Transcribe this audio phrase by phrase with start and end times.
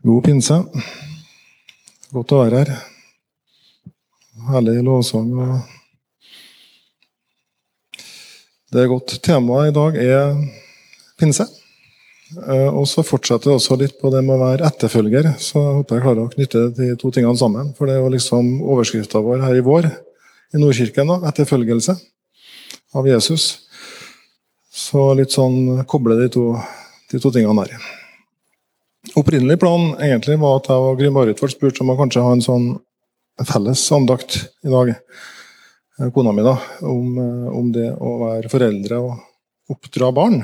[0.00, 0.56] God pinse.
[2.08, 2.70] Godt å være her.
[4.48, 5.28] Herlig lovsang.
[8.72, 9.18] Det er godt.
[9.20, 10.32] Temaet i dag er
[11.20, 11.44] pinse.
[12.32, 15.34] Eh, og så fortsetter jeg også litt på det med å være etterfølger.
[15.36, 17.74] Så jeg håper jeg klarer å knytte de to tingene sammen.
[17.76, 21.12] For det er jo liksom overskrifta vår her i vår i Nordkirken.
[21.12, 22.00] da, Etterfølgelse
[22.96, 23.50] av Jesus.
[24.72, 26.54] Så litt sånn koble de to,
[27.12, 27.99] de to tingene der.
[29.16, 32.32] Opprinnelig plan egentlig var at jeg og Gry Marit ble spurt om å kanskje ha
[32.36, 32.66] en sånn
[33.48, 34.92] felles andakt i dag,
[36.12, 37.16] kona mi, da, om,
[37.56, 40.42] om det å være foreldre og oppdra barn.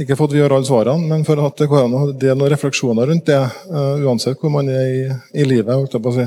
[0.00, 2.34] Ikke for at vi har alle svarene, men for at det går an å dele
[2.40, 3.38] noen refleksjoner rundt det,
[3.70, 5.02] uh, uansett hvor man er i,
[5.38, 5.94] i livet.
[5.94, 6.24] Si.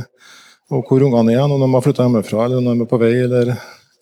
[0.71, 3.11] Og hvor ungene er, om de har flytta hjemmefra, eller om de er på vei,
[3.25, 3.51] eller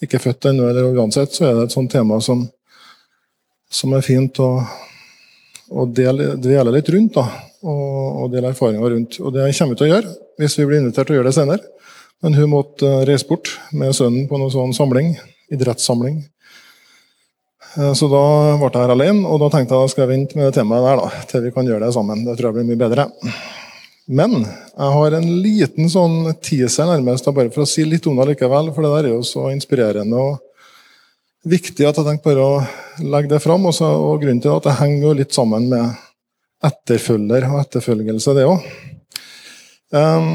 [0.06, 0.68] ikke født ennå.
[0.70, 2.46] eller Uansett så er det et sånt tema som,
[3.74, 4.52] som er fint å
[5.72, 7.18] og dele, dvele litt rundt.
[7.18, 7.26] da,
[7.66, 9.20] og, og dele erfaringer rundt.
[9.22, 11.40] Og Det kommer vi til å gjøre hvis vi blir invitert til å gjøre det
[11.40, 11.72] senere.
[12.24, 15.14] Men hun måtte uh, reise bort med sønnen på noen sånn samling,
[15.54, 16.22] idrettssamling.
[17.76, 18.24] Uh, så da
[18.62, 20.88] ble jeg her alene, og da tenkte jeg at jeg skal vente med det temaet
[20.88, 22.24] der da, til vi kan gjøre det sammen.
[22.28, 23.10] Det tror jeg blir mye bedre.
[24.06, 28.34] Men jeg har en liten sånn teaser, nærmest, bare for å si litt om det
[28.34, 28.70] likevel.
[28.76, 30.20] For det der er jo så inspirerende.
[30.22, 30.45] og
[31.46, 33.68] viktig at jeg tenkte bare å legge det fram.
[33.70, 35.94] Og, og grunnen til at det henger jo litt sammen med
[36.66, 38.70] etterfølger og etterfølgelse, det òg.
[39.96, 40.30] Um,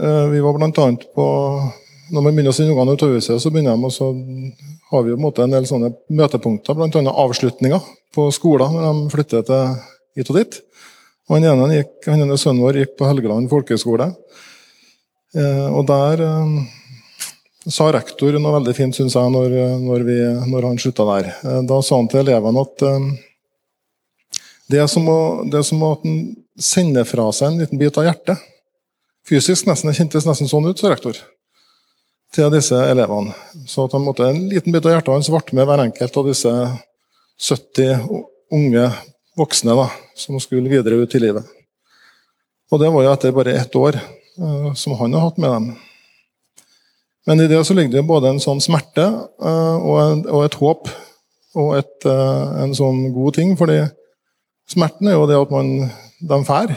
[0.00, 0.86] uh, vi var bl.a.
[1.14, 1.26] på
[2.06, 4.08] Når vi begynner å sende ungene ut av huset, så begynner de, så
[4.92, 7.14] har vi jo en, en del sånne møtepunkter, bl.a.
[7.26, 9.74] avslutninger på skoler når de flytter til
[10.16, 10.60] hit og dit.
[11.26, 14.12] Og han ene, gikk, han ene sønnen vår gikk på Helgeland folkehøgskole.
[15.36, 16.75] Uh, og der uh,
[17.72, 20.18] sa rektor noe veldig fint, syns jeg, når, når, vi,
[20.50, 21.30] når, han slutta der.
[21.42, 23.08] Eh, da sa han til elevene at um,
[24.70, 26.20] det, er som å, det er som at en
[26.56, 28.44] sender fra seg en liten bit av hjertet.
[29.26, 31.18] Fysisk nesten, det kjentes nesten sånn ut, sa rektor.
[32.34, 33.34] Til disse elevene.
[33.66, 36.30] Så at han måtte, en liten bit av hjertet hans ble med hver enkelt av
[36.30, 36.52] disse
[37.42, 38.06] 70
[38.54, 38.86] unge
[39.36, 41.44] voksne da, som skulle videre ut i livet.
[42.70, 45.68] Og det var jo etter bare ett år uh, som han har hatt med dem.
[47.26, 49.04] Men i det så ligger det både en sånn smerte
[49.42, 50.90] uh, og, et håp
[51.58, 53.56] og et, uh, en sånn god ting.
[53.58, 53.80] fordi
[54.70, 55.88] smerten er jo det at man,
[56.22, 56.74] de fær.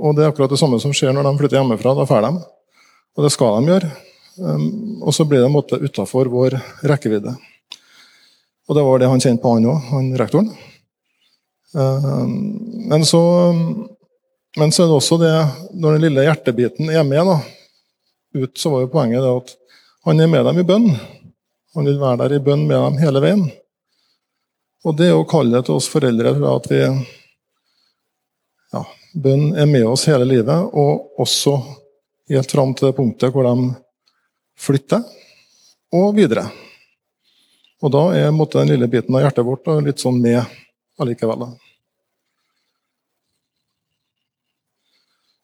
[0.00, 1.94] Og det er akkurat det samme som skjer når de flytter hjemmefra.
[1.96, 2.32] Da fær de.
[3.16, 3.92] Og det skal de gjøre.
[4.40, 6.58] Um, og så blir det en måte utafor vår
[6.88, 7.32] rekkevidde.
[8.68, 10.52] Og det var det han kjente på, han òg, han rektoren.
[11.76, 12.28] Uh,
[12.90, 13.22] men, så,
[14.60, 15.32] men så er det også det,
[15.72, 17.40] når den lille hjertebiten er med da,
[18.38, 19.56] ut, så var jo poenget det at
[20.04, 20.86] han er med dem i bønn.
[21.76, 23.42] Han vil være der i bønn med dem hele veien.
[24.84, 26.80] Og det er å kalle det til oss foreldre for at vi
[28.72, 31.58] ja, Bønn er med oss hele livet, og også
[32.30, 33.72] helt fram til det punktet hvor de
[34.60, 35.04] flytter,
[35.92, 36.46] og videre.
[37.80, 40.40] Og da er måtte, den lille biten av hjertet vårt litt sånn med
[41.00, 41.48] allikevel.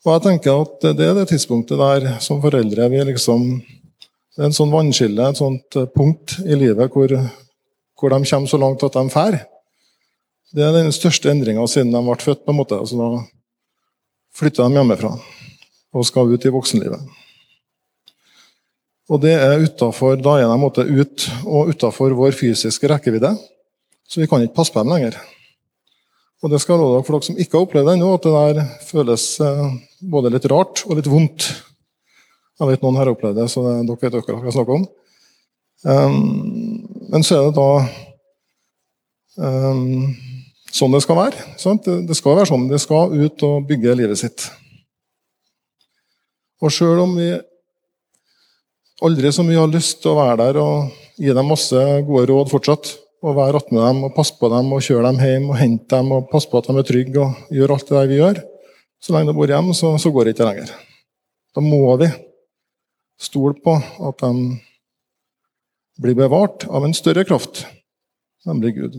[0.06, 3.48] Og jeg tenker at Det er det tidspunktet der som foreldre vi liksom
[4.36, 7.12] det er en sånn vannskille, et sånt eh, punkt i livet hvor,
[7.96, 9.38] hvor de kommer så langt at de drar.
[10.52, 12.44] Det er den største endringa siden de ble født.
[12.44, 12.76] på en måte.
[12.76, 13.24] Altså, da
[14.36, 15.14] flytter de hjemmefra
[15.96, 17.00] og skal ut i voksenlivet.
[19.08, 23.32] Og det er utenfor, Da er de ut og utafor vår fysiske rekkevidde,
[24.06, 25.16] så vi kan ikke passe på dem lenger.
[26.42, 28.66] Og det skal dere for dere som ikke har opplevd det ennå, at det der
[28.84, 29.70] føles eh,
[30.02, 31.48] både litt rart og litt vondt.
[32.56, 34.86] Jeg vet noen har opplevd det, så dere vet akkurat hva jeg snakker om.
[35.84, 37.70] Um, men så er det da
[39.44, 40.06] um,
[40.72, 41.44] sånn det skal være.
[41.60, 42.68] Det, det, skal være sånn.
[42.70, 44.48] Det skal ut og bygge livet sitt.
[46.64, 47.34] Og sjøl om vi
[49.04, 52.52] aldri så mye har lyst til å være der og gi dem masse gode råd
[52.52, 52.94] fortsatt,
[53.26, 56.12] og være med dem og passe på dem og kjøre dem hjem og hente dem
[56.14, 58.40] og passe på at de er trygge og gjøre alt det der vi gjør,
[59.02, 60.72] så lenge de bor hjemme, så, så går det ikke lenger.
[61.56, 62.08] Da må vi
[63.16, 64.58] Stol på at de
[66.02, 67.64] blir bevart av en større kraft,
[68.44, 68.98] nemlig Gud.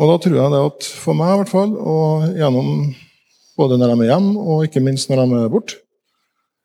[0.00, 2.68] Og da tror jeg det at for meg, i hvert fall, og gjennom
[3.60, 5.78] både når de er hjemme, og ikke minst når de er borte,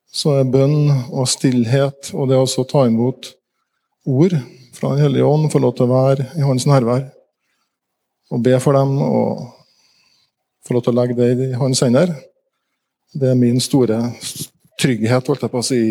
[0.08, 3.34] så er bønn og stillhet og det å ta imot
[4.08, 4.38] ord
[4.78, 7.08] fra Den hellige ånd, få lov til å være i hans nærvær
[8.32, 9.46] og be for dem og
[10.68, 12.12] få lov til å legge det i hans hender.
[13.18, 14.02] Det er min store
[14.78, 15.82] trygghet holdt jeg på å si,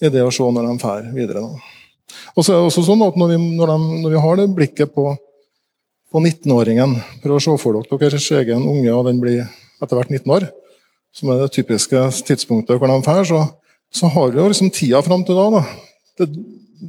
[0.00, 1.44] i det å se når de drar videre.
[2.34, 4.46] Og så er det også sånn at Når vi, når de, når vi har det
[4.56, 5.04] blikket på,
[6.10, 9.44] på 19-åringen Prøv å se for dere deres egen unge, og den blir
[9.80, 10.48] etter hvert 19 år,
[11.16, 13.44] som er det typiske tidspunktet hvor de drar, så,
[13.88, 15.46] så har vi jo liksom tida fram til da.
[15.54, 15.62] da.
[16.18, 16.26] Det,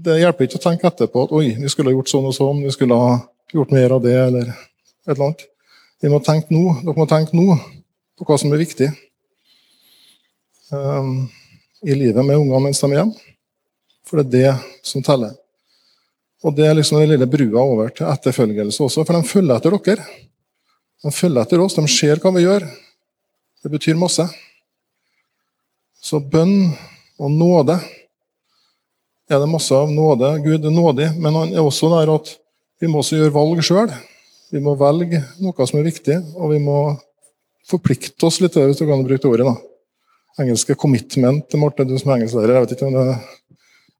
[0.07, 2.65] det, hjelper ikke å tenke etterpå at oi, vi skulle ha gjort sånn og sånn,
[2.65, 3.13] vi skulle ha
[3.53, 5.47] gjort mer av det, eller et eller annet.
[6.01, 7.53] Vi må tenke nå, Dere må tenke nå
[8.17, 8.87] på hva som er viktig
[10.73, 11.27] um,
[11.85, 13.29] i livet med ungene mens de er hjemme.
[14.09, 15.35] For det er det som teller.
[16.41, 19.77] Og Det er liksom den lille brua over til etterfølgelse også, for de følger etter
[19.77, 20.05] dere.
[21.05, 22.65] De følger etter oss, de ser hva vi gjør.
[23.61, 24.25] Det betyr masse.
[26.01, 26.73] Så bønn
[27.21, 27.77] og nåde
[29.29, 30.33] er det masse av nåde.
[30.41, 32.33] Gud er nådig, men han er også der at
[32.81, 33.93] vi må også gjøre valg sjøl.
[34.51, 36.77] Vi må velge noe som er viktig, og vi må
[37.69, 39.45] forplikte oss litt, hvis du kan bruke det ordet.
[39.47, 39.55] da.
[40.43, 42.53] Engelske 'commitment', Morten, du som er engelsklærer.
[42.53, 43.19] Jeg vet ikke om det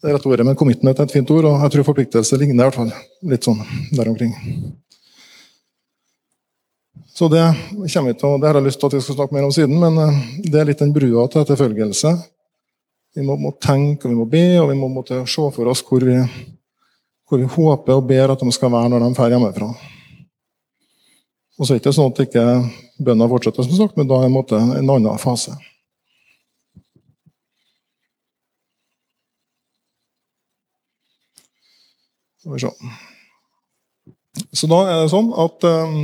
[0.01, 2.63] det er rett ordet, men commitment er et fint ord, og jeg tror forpliktelse ligner
[2.63, 2.94] i hvert fall
[3.30, 3.59] litt sånn
[3.94, 4.31] der omkring.
[7.13, 7.44] Så det
[7.94, 9.77] kommer vi til, det har jeg lyst til at vi skal snakke mer om siden,
[9.77, 12.15] men eh, det er litt den brua til etterfølgelse.
[13.13, 15.83] Vi må, må tenke og vi må be, og vi må måtte se for oss
[15.86, 16.18] hvor vi,
[17.30, 19.69] hvor vi håper og ber at de skal være når de drar hjemmefra.
[21.59, 22.45] Og så er det ikke sånn at ikke
[23.03, 25.53] bønna fortsetter, som sagt, men da er det en annen fase.
[34.51, 35.98] Så da er det sånn at um,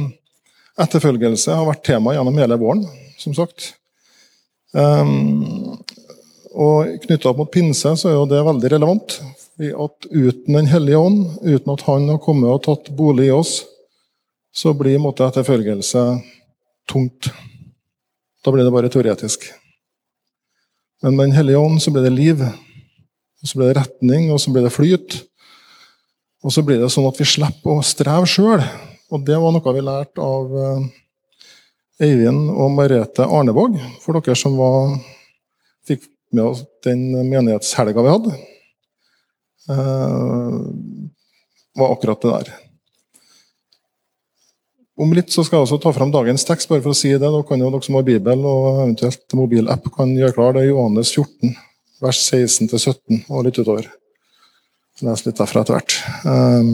[0.78, 2.84] etterfølgelse har vært tema gjennom hele våren,
[3.18, 3.72] som sagt.
[4.78, 5.80] Um,
[6.54, 9.18] og Knytta opp mot pinse så er jo det veldig relevant.
[9.58, 13.64] At uten Den hellige ånd, uten at Han har kommet og tatt bolig i oss,
[14.58, 16.04] så blir måte, etterfølgelse
[16.90, 17.30] tungt.
[18.42, 19.46] Da blir det bare teoretisk.
[21.04, 24.42] Men med Den hellige ånd så blir det liv, og så blir det retning, og
[24.42, 25.20] så blir det flyt.
[26.42, 28.64] Og så blir det sånn at vi slipper å streve sjøl.
[29.14, 30.58] Og det var noe vi lærte av
[32.02, 34.98] Eivind og Merete Arnevåg, for dere som var,
[35.88, 38.38] fikk med oss den menighetshelga vi hadde.
[39.70, 40.58] Eh,
[41.78, 42.67] var akkurat det der.
[44.98, 47.22] Om litt så skal jeg også ta fram dagens tekst, bare for å si det.
[47.22, 50.56] Da kan jo dere som har Bibel og eventuelt mobilapp kan gjøre klar.
[50.56, 51.54] Det er Johannes 14,
[52.02, 53.92] vers 16-17 og litt utover.
[55.06, 55.98] Les litt derfra etter hvert.
[56.26, 56.72] Um,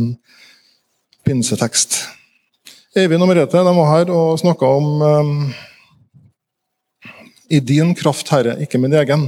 [1.28, 2.00] pinsetekst.
[2.96, 5.36] Eivind og Merete de var her og snakka om um,
[7.52, 9.28] I din kraft, Herre, ikke min egen.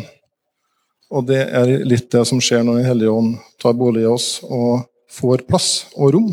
[1.12, 4.38] Og det er litt det som skjer når Den hellige ånd tar bolig i oss
[4.48, 6.32] og får plass og rom.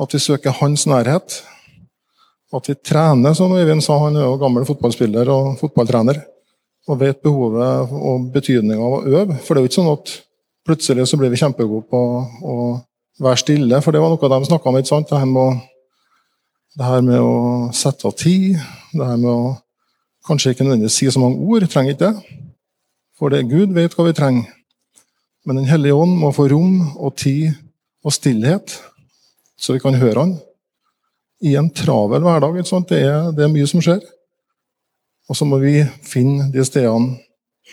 [0.00, 1.40] At vi søker hans nærhet.
[2.54, 6.20] At vi trener, som Øyvind sa, han er jo gammel fotballspiller og fotballtrener.
[6.86, 9.38] Og vet behovet og betydninga av å øve.
[9.42, 10.14] For det er jo ikke sånn at
[10.66, 11.98] Plutselig så blir vi kjempegode på
[12.42, 12.54] å
[13.22, 14.78] være stille, for det var noe de snakka om.
[14.80, 15.12] ikke sant?
[15.12, 15.44] Det her, å,
[16.74, 17.36] det her med å
[17.70, 18.58] sette av tid,
[18.90, 19.54] det her med å
[20.26, 22.40] kanskje ikke nødvendigvis si så mange ord, trenger ikke det.
[23.14, 24.50] For det Gud vet hva vi trenger.
[25.46, 27.54] Men Den hellige ånd må få rom og tid
[28.02, 28.74] og stillhet,
[29.56, 30.36] så vi kan høre Han.
[31.44, 32.62] I en travel hverdag.
[32.88, 34.00] Det er, det er mye som skjer.
[35.28, 37.18] Og så må vi finne de stedene,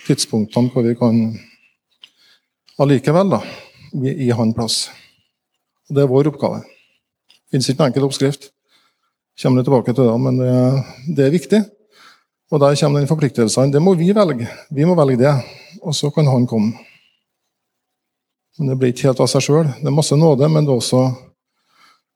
[0.08, 1.20] tidspunktene, hvor vi kan
[2.82, 3.42] allikevel da,
[3.94, 4.88] gi han plass.
[5.90, 6.64] Og Det er vår oppgave.
[6.64, 8.50] Det finnes ikke en enkel oppskrift.
[9.42, 10.56] Kommer litt tilbake til det, men det,
[11.18, 11.62] det, er viktig.
[12.52, 13.72] Og Der kommer den forpliktelsen.
[13.72, 14.50] Det må vi velge.
[14.70, 15.36] Vi må velge det,
[15.82, 16.74] og så kan han komme.
[18.58, 19.70] Men Det blir ikke helt av seg sjøl.
[19.80, 21.06] Det er masse nåde, men det er også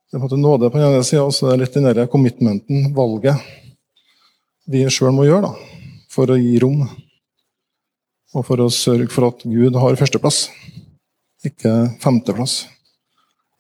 [0.08, 1.74] det er på en måte nåde på den ene sida, og så er det litt
[1.76, 3.36] den der commitmenten, valget,
[4.68, 5.74] vi sjøl må gjøre da,
[6.12, 6.86] for å gi rom
[8.36, 10.46] og for å sørge for at Gud har førsteplass,
[11.48, 11.74] ikke
[12.04, 12.66] femteplass.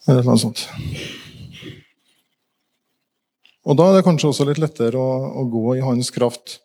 [0.07, 0.63] Eller noe sånt.
[3.67, 6.61] Og Da er det kanskje også litt lettere å, å gå i hans kraft.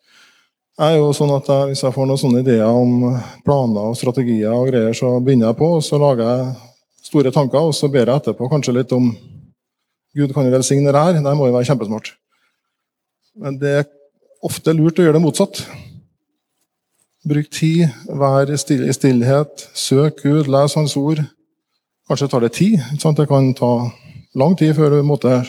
[0.78, 3.98] Jeg er jo sånn at jeg, Hvis jeg får noen sånne ideer om planer og
[3.98, 6.52] strategier, og greier, så begynner jeg på, og så lager jeg
[7.02, 9.10] store tanker, og så ber jeg etterpå kanskje litt om
[10.16, 11.20] Gud kan jo velsigne det her.
[11.20, 12.12] Det må jo være kjempesmart.
[13.38, 13.88] Men det er
[14.44, 15.62] ofte lurt å gjøre det motsatt.
[17.28, 21.22] Bruk tid, vær i stillhet, søk Gud, les Hans ord.
[22.10, 22.80] Kanskje tar det tid.
[22.98, 23.72] Det kan ta
[24.34, 25.42] lang tid før du måtte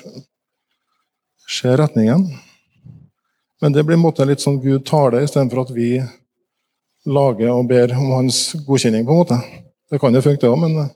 [1.50, 2.28] se retningen.
[3.62, 5.96] Men det blir måte litt sånn Gud tar det, istedenfor at vi
[7.10, 9.06] lager og ber om hans godkjenning.
[9.06, 9.40] på en måte.
[9.92, 10.90] Det kan jo funke, det òg, men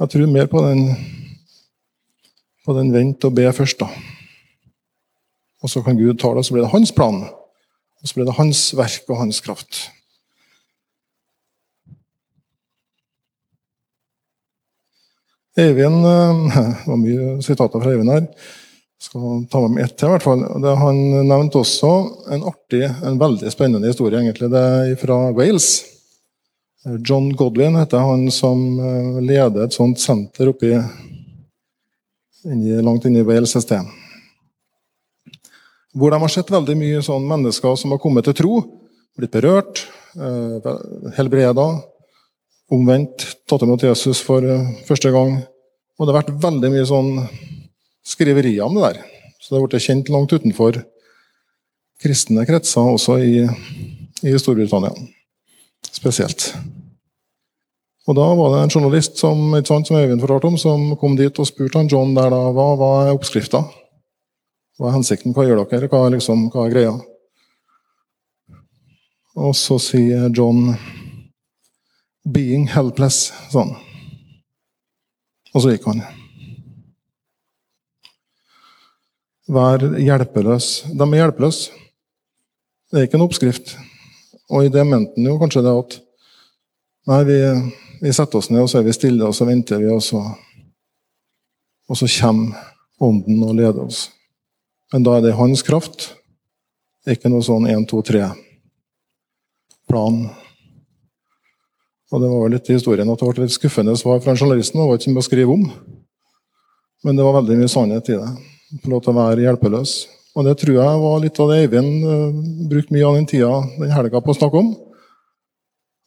[0.00, 0.96] jeg tror mer på den,
[2.64, 3.80] på den vente og be først.
[3.80, 3.88] da.
[5.62, 7.22] Og så kan Gud ta det, og så blir det hans plan.
[8.02, 9.86] Og så blir det hans verk og hans kraft.
[15.56, 18.26] Eivind eh, Det var mye sitater fra Eivind her.
[18.94, 20.44] Jeg skal ta med meg ett til, i hvert fall.
[20.64, 21.90] Det, han nevnte også
[22.34, 24.48] en artig, en veldig spennende historie, egentlig.
[24.52, 25.68] Det er fra Wales.
[26.84, 30.74] John Godwin heter han som eh, leder et sånt senter oppi,
[32.44, 33.86] langt inne i Wales et.
[35.94, 38.54] Hvor de har sett veldig mye sånn mennesker som har kommet til tro,
[39.16, 39.84] blitt berørt,
[40.18, 40.70] eh,
[41.16, 41.68] helbreda,
[42.74, 45.38] omvendt, tatt imot Jesus for eh, første gang.
[45.98, 47.12] Og det har vært veldig mye sånn
[48.04, 49.02] skriverier om det der.
[49.38, 50.82] Så det har blitt kjent langt utenfor
[52.02, 53.44] kristne kretser, også i,
[54.26, 54.92] i Storbritannia
[55.94, 56.50] spesielt.
[58.04, 61.38] Og Da var det en journalist som, sant, som Øyvind fortalte om, som kom dit
[61.40, 63.62] og spurte han John der da, hva er oppskrifta.
[64.76, 65.32] Hva er hensikten?
[65.32, 65.88] Hva gjør dere?
[65.88, 66.92] Hva, liksom, hva er greia?
[69.34, 70.76] Og så sier John
[72.24, 73.74] 'being helpless', sånn.
[75.54, 76.02] Og så gikk han.
[79.48, 80.68] Vær hjelpeløs.
[80.88, 81.70] De er hjelpeløse.
[82.90, 83.76] Det er ikke en oppskrift.
[84.50, 86.00] Og i det mente han jo kanskje det at
[87.04, 87.34] Nei, vi,
[88.04, 90.20] vi, setter oss ned, og så er vi stille, og så venter vi, og så,
[91.88, 92.70] og så kommer
[93.02, 94.12] Ånden og leder oss.
[94.92, 96.12] Men da er det hans kraft.
[97.10, 100.20] Ikke noe sånn 1, 2, 3-plan.
[102.14, 104.78] Og Det var vel litt i historien at det ble litt skuffende svar fra journalisten.
[104.78, 105.64] Det var ikke mye å skrive om.
[107.04, 108.30] Men det var veldig mye sannhet i det.
[108.84, 109.96] Få lov til å være hjelpeløs.
[110.34, 112.30] Og det tror jeg var litt av det Eivind uh,
[112.70, 114.70] brukte mye av den tida den helga på å snakke om.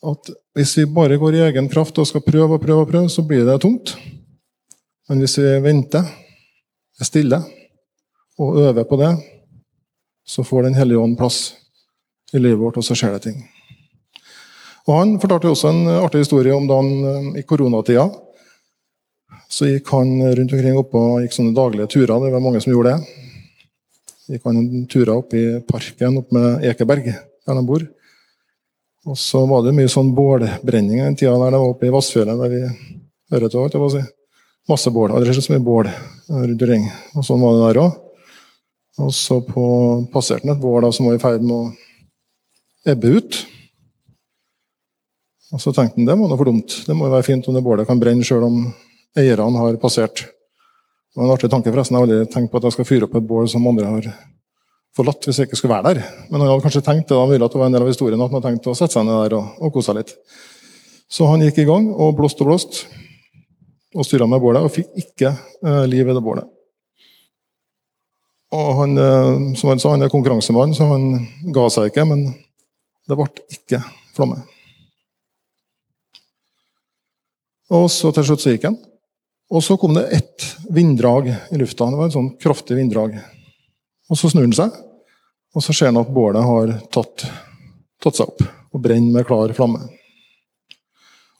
[0.05, 3.09] At hvis vi bare går i egen kraft og skal prøve og prøve, og prøve,
[3.09, 3.95] så blir det tungt.
[5.09, 6.05] Men hvis vi venter,
[6.99, 7.39] er stille
[8.37, 9.15] og øver på det,
[10.27, 11.55] så får Den hellige ånd plass
[12.33, 13.37] i livet vårt, og så skjer det ting.
[14.87, 16.91] Og Han fortalte også en artig historie om da han
[17.33, 18.09] eh, i koronatida
[19.49, 22.19] så gikk han rundt omkring oppe og gikk sånne daglige turer.
[22.19, 23.25] Det var mange som gjorde det.
[24.33, 27.85] Gikk han turer opp i parken opp med Ekeberg, der de bor.
[29.07, 32.39] Og så var det mye sånn bålbrenning en tida der det var oppe i Vassfjellet,
[32.41, 32.61] der vi
[33.31, 33.85] hører til.
[33.93, 34.01] Si.
[34.67, 35.13] Masse bål.
[35.15, 35.87] Aldri så mye bål
[36.27, 36.89] rundt omkring.
[37.15, 38.01] Og sånn var det der òg.
[38.97, 39.63] Og så på,
[40.11, 43.39] passerte han et bål som var i ferd med å ebbe ut.
[45.53, 46.79] Og så tenkte han det var noe for dumt.
[46.87, 48.63] Det må jo være fint om det bålet kan brenne sjøl om
[49.17, 50.25] eierne har passert.
[50.27, 51.95] Det var en artig tanke, forresten.
[51.95, 54.09] Jeg har aldri tenkt på at jeg skal fyre opp et bål som andre har
[54.97, 56.11] forlatt hvis jeg ikke skulle være der.
[56.27, 58.21] Men han hadde kanskje tenkt det da mulig at det var en del av historien
[58.21, 60.13] at han hadde tenkt å sette seg ned der og, og kose seg litt.
[61.07, 63.03] Så han gikk i gang og blåste og blåste
[63.97, 66.49] og styra med bålet, og fikk ikke eh, liv i det bålet.
[68.53, 71.07] Og han, eh, som han sa, han er konkurransemann, så han
[71.55, 72.27] ga seg ikke, men
[73.07, 73.81] det ble ikke
[74.15, 74.43] flamme.
[77.73, 78.77] Og så til slutt så gikk han.
[79.51, 81.87] Og så kom det ett vinddrag i lufta.
[81.87, 83.15] Det var en sånn kraftig vinddrag.
[84.11, 84.75] Og så snur han seg,
[85.57, 87.23] og så ser han at bålet har tatt,
[88.03, 89.87] tatt, seg opp og brenner med klar flamme.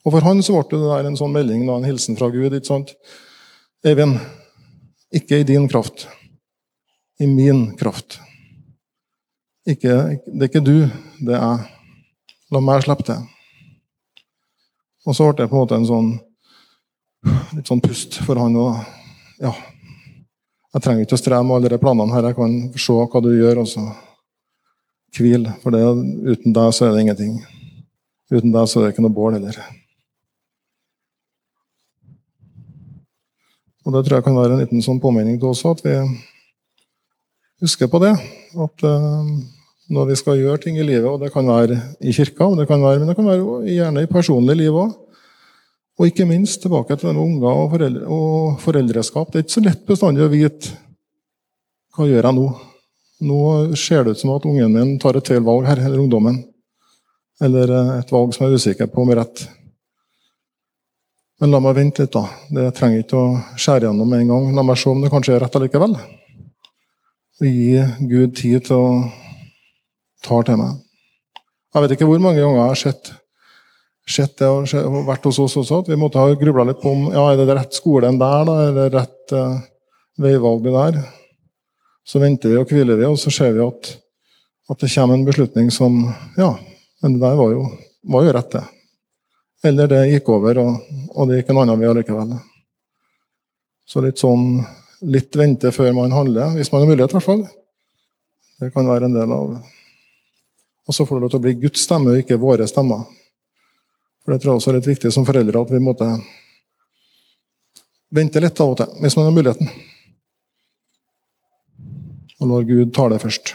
[0.02, 2.50] Og For han så ble det der en sånn melding, da, en hilsen fra Gud.
[2.50, 2.94] ikke sant?
[3.86, 4.16] Eivind,
[5.14, 6.08] ikke i din kraft,
[7.22, 8.18] i min kraft.
[9.68, 10.88] Ikke, det er ikke du,
[11.22, 11.74] det er jeg.
[12.50, 13.22] La meg slippe til.
[15.06, 16.10] Og så ble det på en måte en sånn
[17.54, 18.56] litt sånn pust for han.
[18.58, 18.82] Og,
[19.44, 19.54] ja,
[20.74, 22.32] jeg trenger ikke å streve med alle de planene her.
[22.32, 23.86] Jeg kan se hva du gjør, og så
[25.16, 25.54] hvile.
[25.62, 25.82] For det,
[26.28, 27.36] uten deg så er det ingenting.
[28.32, 29.60] Uten deg så er det ikke noe bål heller.
[33.88, 35.94] Og Det tror jeg kan være en liten sånn påminning til oss at vi
[37.64, 38.12] husker på det.
[38.52, 39.30] At uh,
[39.88, 42.84] når vi skal gjøre ting i livet, og det kan være i kirka, det kan
[42.84, 44.92] være, men det kan være gjerne i personlig liv òg.
[45.98, 49.32] Og ikke minst tilbake til det med unger og, foreldre, og foreldreskap.
[49.32, 50.76] Det er ikke så lett bestandig å vite
[51.96, 52.44] hva gjør jeg nå.
[53.20, 56.42] Nå ser det ut som at ungen min tar et feil valg her, eller ungdommen.
[57.42, 59.44] Eller eh, et valg som jeg er usikker på om er rett.
[61.38, 62.24] Men la meg vente litt, da.
[62.54, 64.48] Det trenger ikke å skjære gjennom med en gang.
[64.56, 65.94] La meg se om det kanskje er rett allikevel.
[67.42, 68.88] Gi Gud tid til å
[70.26, 70.80] ta til meg.
[71.74, 73.12] Jeg vet ikke hvor mange ganger jeg har sett,
[74.08, 77.06] sett det og vært hos oss også, at vi måtte ha grubla litt på om
[77.12, 79.60] ja, er det rett skolen der, da, eller rett uh,
[80.18, 80.98] veivalg der.
[82.08, 83.92] Så venter vi og hviler vi, og så ser vi at,
[84.72, 86.00] at det kommer en beslutning som
[86.38, 86.54] Ja,
[87.02, 87.66] men det der var jo,
[88.08, 88.64] var jo rett, det.
[89.68, 92.32] Eller det gikk over, og, og det gikk en annen vei allikevel.
[93.88, 94.62] Så litt sånn
[95.08, 97.12] litt vente før man handler, hvis man har mulighet.
[97.12, 97.44] i hvert fall.
[98.58, 99.58] Det kan være en del av
[100.88, 103.04] Og så får det lov til å bli Guds stemme, og ikke våre stemmer.
[104.24, 106.08] For Det tror jeg også er litt viktig som foreldre at vi måtte
[108.08, 109.70] vente litt av og til, hvis man har muligheten.
[112.38, 113.54] Og lar Gud tale først.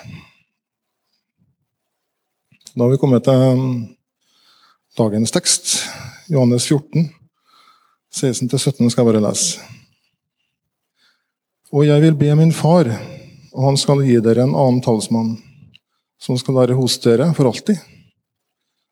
[2.74, 3.68] Da har vi kommet til um,
[4.98, 5.76] dagens tekst,
[6.28, 7.06] Johannes 14,
[8.14, 9.62] 16-17 skal jeg bare lese.
[11.74, 12.90] Og jeg vil be min far,
[13.54, 15.36] og han skal gi dere en annen talsmann,
[16.22, 17.80] som skal være hos dere for alltid.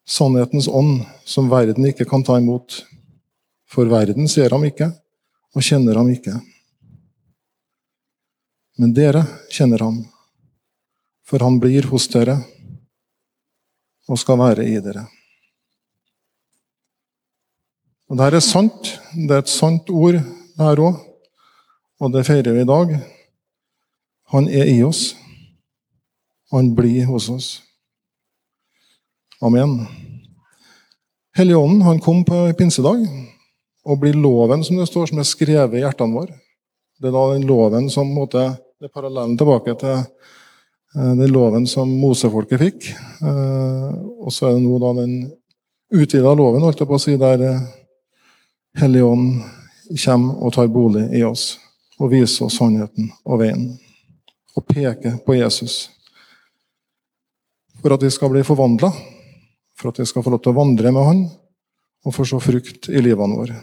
[0.08, 2.82] Sannhetens ånd, som verden ikke kan ta imot.
[3.70, 4.90] For verden ser ham ikke
[5.56, 6.34] og kjenner ham ikke.
[8.82, 9.22] Men dere
[9.54, 10.00] kjenner ham,
[11.30, 12.40] for han blir hos dere
[14.10, 15.04] og skal være i dere.
[18.10, 18.90] Og Det her er sant.
[19.14, 20.98] Det er et sant ord, det her òg.
[22.02, 22.96] Og det feirer vi i dag.
[24.34, 25.14] Han er i oss.
[26.52, 27.62] Han blir hos oss.
[29.42, 29.86] Amen.
[31.38, 33.06] Helligånden han kom på pinsedag
[33.86, 36.36] og blir loven som det står, som er skrevet i hjertene våre.
[37.00, 38.44] Det er da den loven som måtte,
[38.82, 42.88] det er parallellen tilbake til eh, den loven som Mosefolket fikk.
[43.22, 43.90] Eh,
[44.26, 45.12] og så er det nå da den
[45.94, 47.60] utvida loven, holdt jeg på å si, der eh,
[48.82, 49.44] Helligånden
[50.02, 51.60] kommer og tar bolig i oss
[52.00, 53.68] og viser oss sannheten og veien.
[54.58, 55.76] Og peker på Jesus.
[57.84, 58.90] For at vi skal bli forvandla,
[59.78, 61.22] for at vi skal få lov til å vandre med Han
[62.02, 63.62] og få se frukt i livene våre.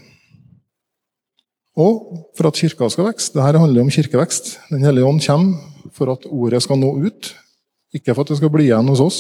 [1.78, 3.30] Og for at kirka skal vokse.
[3.34, 4.56] Dette handler om kirkevekst.
[4.72, 7.30] Den hellige ånd kommer for at ordet skal nå ut.
[7.94, 9.18] Ikke for at det skal bli igjen hos oss,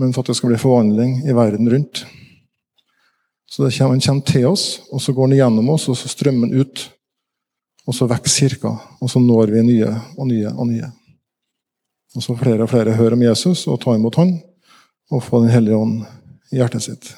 [0.00, 2.04] men for at det skal bli forvandling i verden rundt.
[3.50, 6.08] Så det kommer, Den kommer til oss, og så går den gjennom oss, og så
[6.08, 6.86] strømmer den ut.
[7.86, 10.88] Og så vokser kirka, og så når vi nye og nye og nye.
[12.16, 14.38] Og så flere og flere hører om Jesus og tar imot Han,
[15.10, 16.06] og får Den hellige ånd
[16.52, 17.14] i hjertet sitt.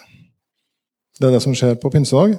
[1.21, 2.35] Det er det som skjer på pinsedag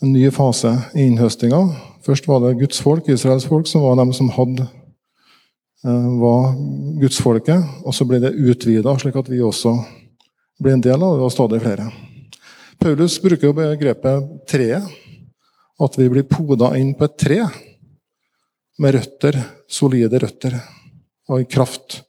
[0.00, 1.60] en ny fase i innhøstinga.
[2.04, 4.64] Først var det Guds folk, Israels folk, som var dem som hadde
[5.84, 6.54] eh, var
[7.02, 7.84] gudsfolket.
[7.84, 9.74] Og så ble det utvida, slik at vi også
[10.60, 11.90] ble en del av det, og stadig flere.
[12.80, 14.88] Paulus bruker jo begrepet treet.
[15.80, 17.38] At vi blir poda inn på et tre
[18.80, 19.36] med røtter,
[19.68, 20.58] solide røtter
[21.32, 22.02] og kraft.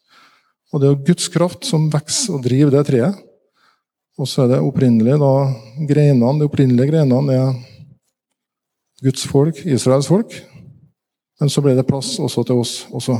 [0.72, 3.20] Og det er jo Guds kraft som vokser og driver det treet.
[4.20, 5.32] Og så er det opprinnelig da
[5.88, 7.54] greinene, de opprinnelige greinene er
[9.02, 10.34] Guds folk, Israels folk.
[11.40, 13.18] Men så ble det plass også til oss også.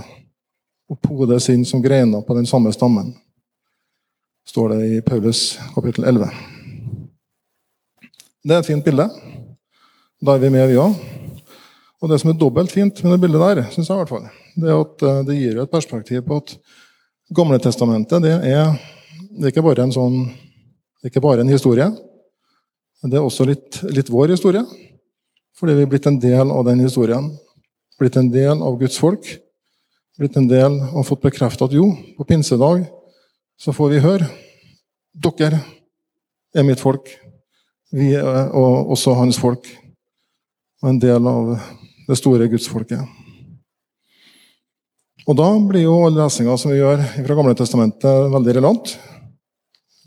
[0.92, 3.14] Og podes inn som greiner på den samme stammen,
[4.48, 6.28] står det i Paulus kapittel 11.
[8.44, 9.08] Det er et fint bilde.
[10.22, 10.98] Da er vi med, vi òg.
[12.02, 14.30] Og det som er dobbelt fint med det bildet der, synes jeg i hvert fall,
[14.58, 16.56] det er at eh, det gir et perspektiv på at
[17.32, 18.74] Gamle testamentet det er,
[19.32, 21.86] det er ikke bare en sånn det er ikke bare en historie.
[23.08, 24.62] Det er også litt, litt vår historie.
[25.62, 27.28] Fordi vi er blitt en del av den historien.
[28.02, 29.28] Blitt en del av Guds folk.
[30.18, 32.88] Blitt en del og fått bekreftet at jo, på pinsedag
[33.62, 34.26] så får vi høre
[35.14, 35.60] dere
[36.58, 37.06] er mitt folk.
[37.94, 39.70] Vi er også hans folk.
[40.82, 41.54] Og en del av
[42.08, 43.06] det store gudsfolket.
[45.30, 48.96] Og da blir jo alle lesinga som vi gjør fra Gamle Testamentet, veldig relevant.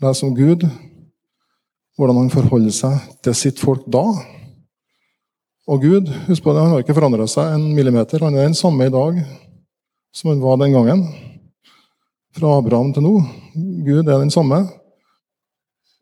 [0.03, 0.65] Les om Gud,
[1.95, 4.03] hvordan han forholder seg til sitt folk da,
[5.65, 8.21] og Gud husk på det, han har ikke forandra seg en millimeter.
[8.21, 9.17] Han er den samme i dag
[10.15, 11.01] som han var den gangen.
[12.35, 13.15] Fra Abraham til nå.
[13.85, 14.61] Gud er den samme.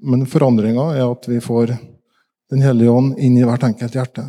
[0.03, 1.77] Men forandringa er at vi får
[2.51, 4.27] Den hellige ånd inn i hvert enkelt hjerte.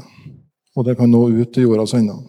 [0.79, 2.23] Og det kan nå ut til jordas ender.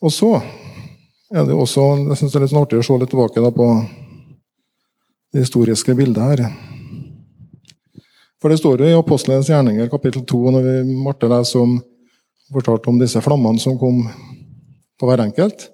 [0.00, 0.30] Og så
[1.34, 3.68] er det også Jeg synes det er litt artig å se litt tilbake på
[5.34, 6.69] det historiske bildet her.
[8.40, 11.74] For det står jo i Apostlenes gjerninger kapittel 2, når vi Marte leser om,
[12.54, 14.00] fortalte om disse flammene som kom
[14.96, 15.66] på hver enkelt,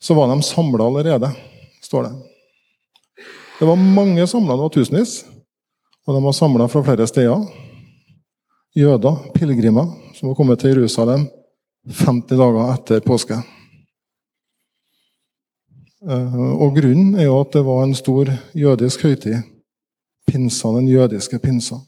[0.00, 1.28] så var de samla allerede,
[1.84, 2.12] står det.
[3.58, 5.18] Det var mange samla, det var tusenvis.
[6.06, 7.44] Og de var samla fra flere steder.
[8.78, 11.26] Jøder, pilegrimer, som var kommet til Jerusalem
[11.88, 13.36] 50 dager etter påske.
[16.08, 19.42] Eh, og Grunnen er jo at det var en stor jødisk høytid.
[20.28, 21.82] Pinsa, den jødiske pinsa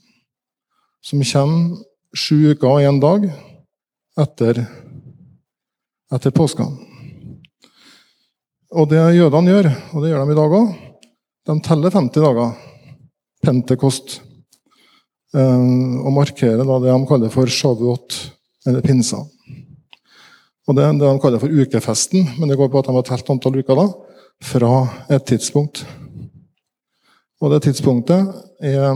[1.04, 1.80] som kommer
[2.16, 3.26] sju uker og én dag
[4.20, 4.64] etter,
[6.12, 6.66] etter påska.
[8.70, 10.74] Og det jødene gjør, og det gjør de i dag òg,
[11.50, 12.52] de teller 50 dager,
[13.42, 14.20] pentekost,
[15.34, 15.64] eh,
[16.04, 18.18] og markerer det de kaller for shavuot,
[18.66, 19.24] eller pinsa.
[20.68, 23.02] Og Det er det de kaller for ukefesten, men det går på at de har
[23.02, 23.88] telt antall uker da,
[24.42, 24.74] fra
[25.10, 25.82] et tidspunkt.
[27.40, 28.28] Og det tidspunktet
[28.60, 28.94] er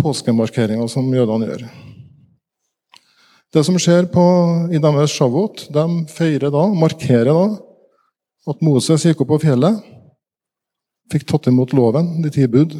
[0.00, 1.64] påskemarkeringa som jødene gjør.
[3.50, 4.24] Det som skjer på,
[4.70, 7.46] i deres shavot, de feirer da, markerer da
[8.50, 9.80] at Moses gikk opp på fjellet,
[11.10, 12.76] fikk tatt imot loven, de ti bud,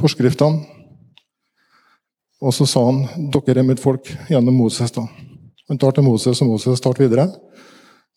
[0.00, 0.64] forskriftene.
[2.40, 4.90] Og så sa han 'Dere er mitt folk' gjennom Moses.
[4.90, 5.04] da.
[5.68, 7.28] Han tar til Moses, og Moses tar videre.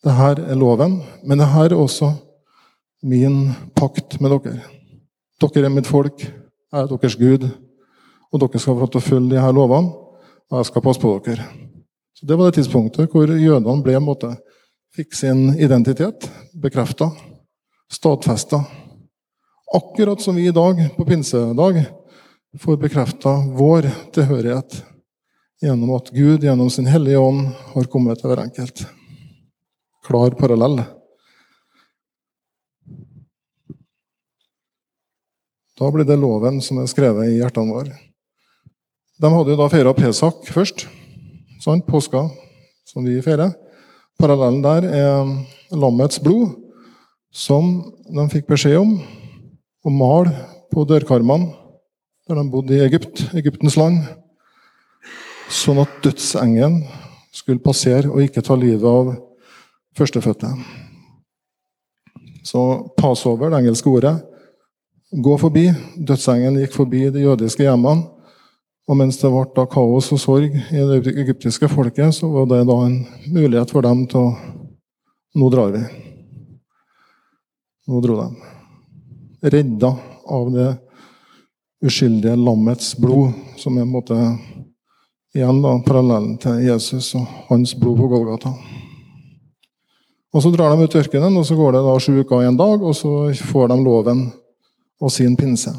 [0.04, 2.14] Dette er loven, men det her er også
[3.02, 4.62] min pakt med dere.
[5.40, 7.50] Dere er mitt folk, jeg er deres Gud,
[8.34, 9.92] og dere skal få følge følge disse lovene,
[10.50, 11.44] og jeg skal passe på dere.
[12.14, 14.36] Så Det var det tidspunktet hvor jødene ble, måte,
[14.94, 17.10] fikk sin identitet bekrefta,
[17.90, 18.64] stadfesta.
[19.74, 21.86] Akkurat som vi i dag, på pinsedag,
[22.58, 24.82] får bekrefta vår tilhørighet
[25.62, 28.84] gjennom at Gud gjennom sin Hellige Ånd har kommet til hver enkelt.
[30.06, 30.82] Klar parallell.
[35.74, 37.96] Da blir det loven som er skrevet i hjertene våre.
[39.14, 40.88] De hadde jo da feira Pesak først.
[41.60, 41.86] sant?
[41.86, 42.28] påska,
[42.84, 43.54] som vi feirer.
[44.18, 45.28] Parallellen der er
[45.70, 46.56] lammets blod,
[47.32, 48.96] som de fikk beskjed om
[49.84, 50.32] å male
[50.72, 51.54] på dørkarmene
[52.26, 54.00] der de bodde i Egypt, Egyptens land,
[55.52, 56.80] sånn at dødsengelen
[57.34, 59.12] skulle passere og ikke ta livet av
[59.94, 60.50] førstefødte.
[62.44, 62.64] Så
[62.98, 64.16] passover, det engelske ordet,
[65.12, 65.68] gå forbi.
[65.96, 68.08] Dødsengelen gikk forbi de jødiske hjemmene.
[68.84, 72.64] Og mens det ble da kaos og sorg i det egyptiske folket, så var det
[72.68, 72.98] da en
[73.32, 74.34] mulighet for dem til å
[75.34, 75.80] Nå drar vi.
[77.90, 78.26] Nå dro de.
[79.50, 79.88] Redda
[80.30, 80.68] av det
[81.82, 84.18] uskyldige lammets blod, som er en måte
[85.34, 88.54] igjen da, parallellen til Jesus og hans blod på Golgata.
[90.34, 92.46] Og Så drar de ut i ørkenen, og så går det da sju uker og
[92.46, 94.24] en dag, og så får de loven
[95.02, 95.74] og sin pinse.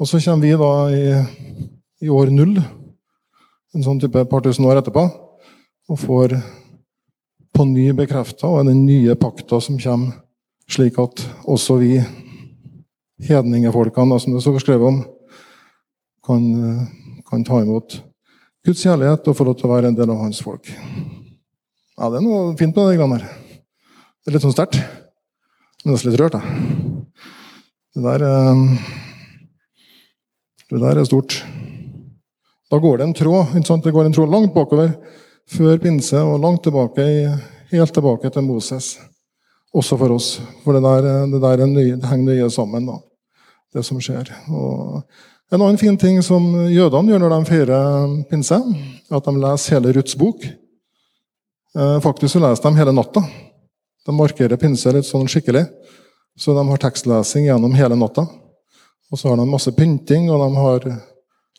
[0.00, 1.04] Og så kommer vi da i
[2.00, 2.56] i år null,
[3.74, 5.02] en sånn type par tusen år etterpå,
[5.90, 6.38] og får
[7.56, 10.16] på ny bekrefta den nye pakta som kommer,
[10.70, 11.98] slik at også vi
[13.26, 15.02] hedningefolkene, som det står skrevet om,
[16.24, 16.46] kan,
[17.28, 17.98] kan, ta imot
[18.64, 20.70] Guds kjærlighet og få lov til å være en del av hans folk.
[21.98, 23.28] Ja, Det er noe fint med det greiene her.
[24.20, 24.78] Det er litt sånn sterkt.
[25.82, 26.44] Men nesten litt rørt, jeg.
[27.96, 28.24] Det der,
[30.70, 31.40] det der er stort.
[32.70, 34.92] Da går det en tråd det går en tråd langt bakover
[35.50, 37.04] før pinse og langt tilbake,
[37.72, 38.98] helt tilbake til Moses.
[39.74, 40.40] Også for oss.
[40.64, 42.96] For det der, det der nøye, det henger nøye sammen, da,
[43.74, 44.30] det som skjer.
[44.50, 45.02] Og
[45.50, 48.58] en annen fin ting som jødene gjør når de feirer pinse,
[49.10, 50.44] er at de leser hele Ruths bok.
[51.74, 53.22] Eh, faktisk så leser de hele natta.
[54.06, 55.66] De markerer pinse litt sånn skikkelig.
[56.38, 58.26] Så de har tekstlesing gjennom hele natta.
[59.10, 60.90] Og så har de masse pynting, og de har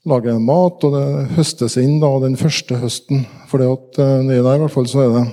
[0.08, 3.26] lager mat, og det høstes inn da, den første høsten.
[3.52, 5.26] For nedi der i hvert fall så er det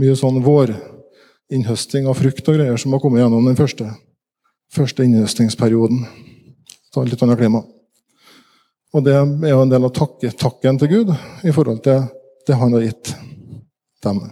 [0.00, 3.88] mye sånn vårinnhøsting av frukt og greier som har kommet gjennom den første,
[4.74, 6.04] første innhøstingsperioden.
[6.90, 7.62] Så litt annet klima.
[8.90, 11.14] Og det er jo en del av takke, takken til Gud
[11.46, 12.04] i forhold til
[12.48, 13.14] det han har gitt
[14.02, 14.22] dem.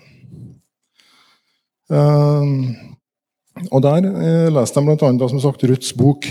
[1.88, 2.52] Um,
[3.72, 5.68] og der eh, leste de bl.a.
[5.70, 6.26] Ruths bok.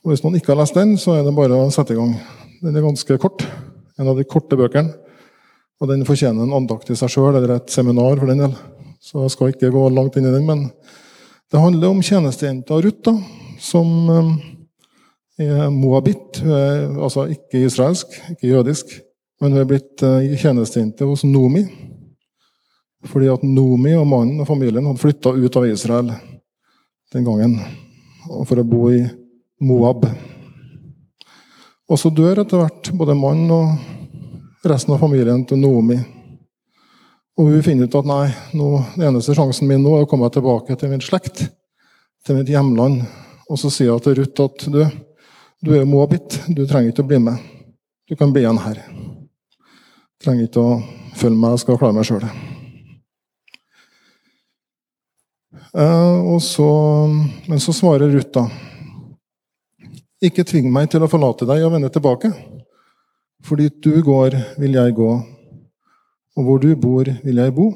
[0.00, 2.14] Og Hvis man ikke har lest den, så er det bare å sette i gang.
[2.62, 3.44] Den er ganske kort.
[4.00, 4.94] En av de korte bøkene.
[5.80, 8.54] Og den fortjener en andakt i seg sjøl, eller et seminar for den del.
[9.00, 10.66] Så jeg skal ikke gå langt inn i den, men
[11.52, 13.14] det handler om tjenestejenta Ruth, da,
[13.60, 14.32] som eh,
[15.44, 16.42] er moabit.
[16.44, 18.92] Hun er altså ikke israelsk, ikke jødisk,
[19.40, 21.64] men hun er blitt eh, tjenestejente hos Nomi.
[23.08, 26.12] Fordi at Nomi og mannen og familien hadde flytta ut av Israel
[27.10, 27.56] den gangen
[28.46, 29.00] for å bo i
[29.60, 30.06] Moab.
[31.90, 35.98] Og så dør etter hvert både mann og resten av familien til Noomi.
[37.36, 40.28] Og hun finner ut at nei, nå, den eneste sjansen min nå er å komme
[40.32, 41.42] tilbake til min slekt,
[42.24, 43.02] til mitt hjemland.
[43.50, 44.80] Og så sier hun til Ruth at du,
[45.60, 47.50] du er moabit, du trenger ikke å bli med.
[48.08, 48.80] Du kan bli igjen her.
[50.24, 50.80] Trenger ikke å
[51.20, 52.24] følge meg, jeg skal klare meg sjøl.
[55.70, 56.18] Eh,
[57.50, 58.48] men så svarer Ruth da
[60.20, 62.28] ikke tving meg til å forlate deg og vende tilbake.
[63.44, 65.10] For dit du går, vil jeg gå,
[66.36, 67.70] og hvor du bor, vil jeg bo.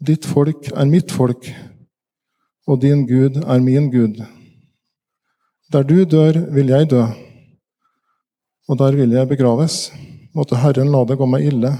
[0.00, 1.50] Ditt folk er mitt folk,
[2.68, 4.22] og din Gud er min Gud.
[5.72, 7.02] Der du dør, vil jeg dø,
[8.68, 9.90] og der vil jeg begraves.
[10.36, 11.74] Måtte Herren la det gå meg ille,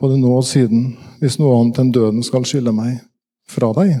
[0.00, 0.90] både nå og siden,
[1.22, 2.98] hvis noe annet enn døden skal skille meg
[3.48, 3.96] fra deg.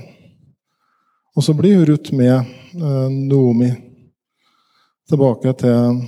[1.32, 3.70] Og så blir Ruth med eh, Noomi
[5.10, 6.02] tilbake til,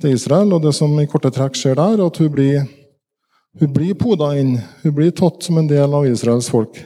[0.00, 0.52] til Israel.
[0.52, 2.66] Og det som i korte trekk skjer der, at hun blir,
[3.60, 4.56] hun blir poda inn.
[4.82, 6.78] Hun blir tatt som en del av Israels folk.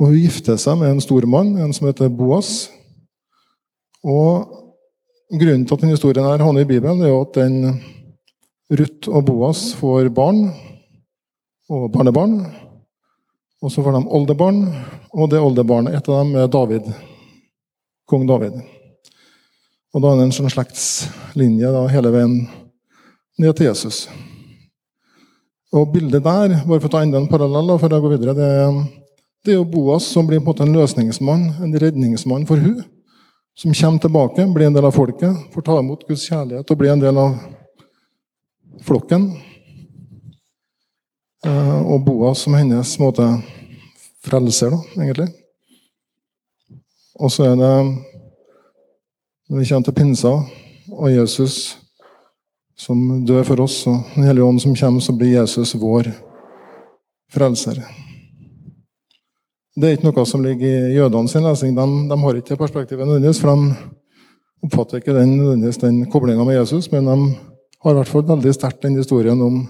[0.00, 2.70] Og hun gifter seg med en stor mann, en som heter Boas.
[4.00, 4.60] Og
[5.30, 7.76] Grunnen til at denne historien her havner i Bibelen, er at den
[8.80, 10.48] Ruth og Boas får barn
[11.70, 12.32] og barnebarn.
[13.62, 14.64] Og så får de oldebarn,
[15.14, 16.90] og det oldebarnet, et av dem er David.
[18.10, 18.58] Kong David.
[19.90, 22.36] Og da er det en sånn slektslinje da, hele veien
[23.40, 24.04] ned til Jesus.
[25.74, 28.50] Og bildet der, bare for å ta enda en parallell før jeg går videre, det
[29.40, 32.82] det er jo Boas som blir på en måte en løsningsmann, en redningsmann for hun
[33.56, 36.92] som kommer tilbake, blir en del av folket, får ta imot Guds kjærlighet og blir
[36.92, 37.38] en del av
[38.84, 39.24] flokken.
[41.44, 43.24] Eh, og Boas som hennes måte
[44.24, 45.30] frelser, da, egentlig.
[47.16, 47.74] Og så er det
[49.50, 50.30] Når vi kommer til pinsa
[50.94, 51.54] og Jesus
[52.78, 56.06] som dør for oss, og Den hellige ånd som kommer, så blir Jesus vår
[57.34, 57.80] frelser.
[59.74, 61.74] Det er ikke noe som ligger i jødene sin lesing.
[61.74, 63.74] De, de har ikke det perspektivet nødvendigvis, for de
[64.62, 67.18] oppfatter ikke den, nødvendigvis den koblinga med Jesus, men de
[67.82, 69.64] har i hvert fall veldig sterkt den historien om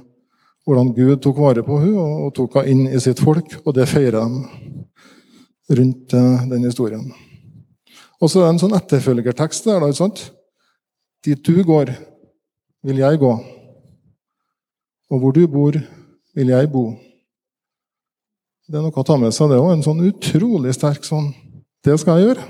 [0.69, 3.89] hvordan Gud tok vare på henne og, tok henne inn i sitt folk, og det
[3.89, 7.09] feirer de rundt uh, den historien.
[8.21, 9.81] Og så er det en sånn etterfølgertekst der.
[9.81, 10.27] da, ikke sant?
[11.25, 11.93] Dit du går,
[12.85, 13.33] vil jeg gå.
[15.11, 15.77] Og hvor du bor,
[16.37, 16.91] vil jeg bo.
[18.71, 19.73] Det er noe å ta med seg, det òg.
[19.73, 21.33] En sånn utrolig sterk sånn
[21.83, 22.43] Det skal jeg gjøre.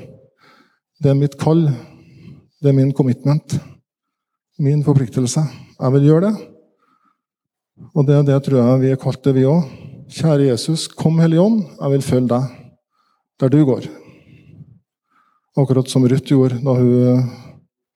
[1.00, 1.68] Det er mitt kall.
[2.60, 3.54] Det er min commitment.
[4.58, 5.46] Min forpliktelse.
[5.78, 6.48] Jeg vil gjøre det.
[7.94, 9.70] Og det, det tror jeg vi er kalt det, vi òg.
[10.10, 12.56] Kjære Jesus, kom Hellige Ånd, jeg vil følge deg
[13.40, 13.86] der du går.
[15.58, 17.24] Akkurat som Ruth gjorde da hun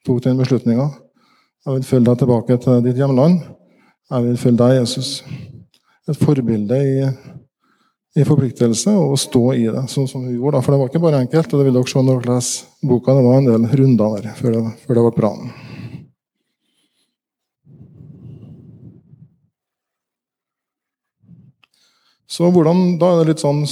[0.06, 0.88] tok den beslutninga.
[1.64, 3.40] Jeg vil følge deg tilbake til ditt hjemland.
[4.10, 5.22] Jeg vil følge deg, Jesus.
[6.08, 6.96] Et forbilde i
[8.14, 10.60] i forpliktelse og stå i det, sånn som hun gjorde.
[10.62, 11.50] For det var ikke bare enkelt.
[11.50, 13.14] og Det vil dere se når dere leser boka.
[13.16, 15.32] Det var en del runder der før det, før det ble bra.
[22.34, 23.66] Så hvordan, Da er det litt sånn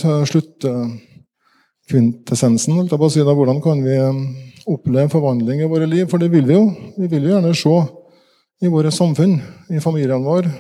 [1.89, 2.89] sluttkvintessensen.
[3.11, 6.07] Si hvordan kan vi um, oppleve forvandling i våre liv?
[6.09, 6.73] For det vil vi jo.
[6.97, 7.83] Vi vil jo gjerne se
[8.63, 9.41] i våre samfunn,
[9.71, 10.51] i familiene våre,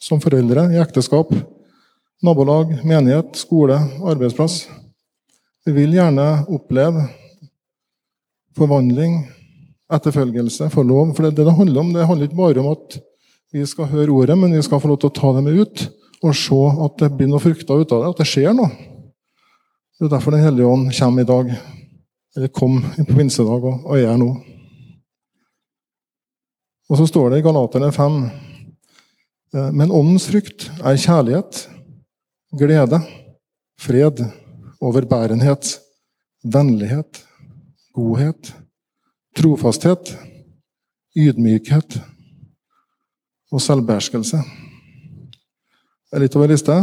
[0.00, 1.32] som foreldre, i ekteskap
[2.22, 3.74] Nabolag, menighet, skole,
[4.06, 4.68] arbeidsplass.
[5.66, 7.08] Vi vil gjerne oppleve
[8.54, 9.24] forvandling,
[9.90, 11.16] etterfølgelse, få lov.
[11.16, 13.00] For det, det det handler om, det handler ikke bare om at
[13.52, 15.84] vi skal høre ordet, men vi skal få lov til å ta det med ut
[16.22, 18.70] og se at det blir noe frukter ut av det, at det skjer noe.
[20.02, 21.50] Det er derfor Den hellige ånd kommer i dag,
[22.34, 24.32] eller kom på pinsedag og, og er nå.
[26.90, 31.60] Og så står det i Galaterne 5 eh, men åndens frukt er kjærlighet,
[32.58, 32.98] glede,
[33.78, 34.24] fred,
[34.82, 35.70] overbærenhet,
[36.42, 37.22] vennlighet,
[37.94, 38.52] godhet,
[39.38, 40.16] trofasthet,
[41.14, 42.00] ydmykhet
[43.54, 44.42] og selvbeherskelse.
[44.42, 46.82] Det er litt over lista.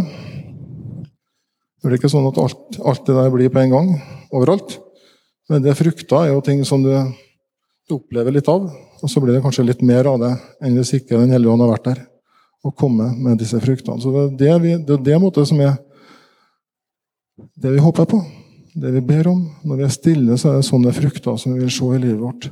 [1.80, 3.92] Det blir ikke sånn at alt, alt, det der blir på en gang
[4.36, 4.76] overalt.
[5.50, 9.38] Men det frukter er jo ting som du, du, opplever litt av, og så blir
[9.38, 12.02] det kanskje litt mer av det enn hvis ikke Den hellige ånd har vært der
[12.68, 14.02] å komme med disse fruktene.
[14.04, 15.78] Så Det er det, vi, det, er det måte som er
[17.56, 18.20] det vi håper på,
[18.76, 19.46] det vi ber om.
[19.64, 22.20] Når vi er stille, så er det sånne frukter som vi vil se i livet
[22.20, 22.50] vårt.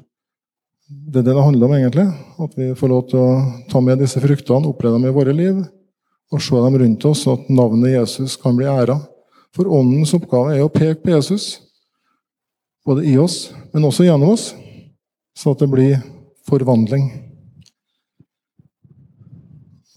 [0.88, 2.08] Det er det det handler om, egentlig.
[2.40, 3.32] At vi får lov til å
[3.68, 5.60] ta med disse fruktene, oppleve dem i våre liv,
[6.32, 8.96] og se dem rundt oss, og at navnet Jesus kan bli æra.
[9.56, 11.60] For Åndens oppgave er å peke på Jesus,
[12.88, 14.52] både i oss, men også gjennom oss,
[15.38, 16.00] så at det blir
[16.48, 17.10] forvandling.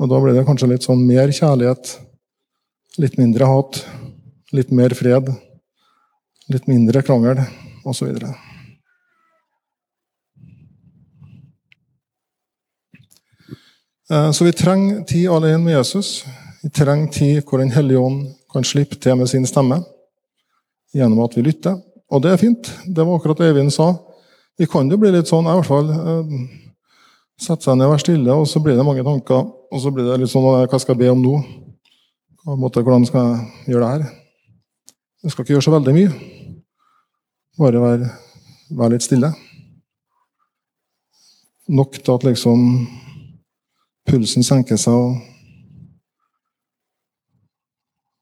[0.00, 1.94] Og da blir det kanskje litt sånn mer kjærlighet,
[3.00, 3.82] litt mindre hat,
[4.56, 5.28] litt mer fred,
[6.50, 7.42] litt mindre krangel
[7.86, 8.08] osv.
[14.10, 16.24] Eh, så vi trenger tid alene med Jesus.
[16.62, 19.80] Vi trenger tid hvor Den hellige ånd kan slippe til med sin stemme
[20.94, 21.78] gjennom at vi lytter.
[22.10, 22.70] Og det er fint.
[22.86, 23.92] Det var akkurat det Eivind sa.
[24.58, 26.34] Vi kan jo bli litt sånn, i hvert fall eh,
[27.40, 29.46] Sette seg ned og være stille, og så blir det mange tanker.
[29.72, 31.38] Og så blir det litt sånn Hva skal jeg be om nå?
[32.44, 34.18] Hvordan skal jeg gjøre det her?
[35.22, 36.10] Jeg skal ikke gjøre så veldig mye.
[37.60, 38.10] Bare være,
[38.76, 39.32] være litt stille.
[41.72, 42.68] Nok til at liksom
[44.10, 45.29] pulsen senker seg, og,